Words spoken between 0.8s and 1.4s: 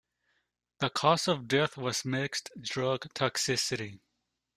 cause